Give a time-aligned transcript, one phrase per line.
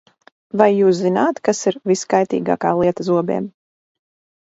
[0.61, 3.51] Vai jūs zināt, kas ir viskaitīgākā lieta zobiem?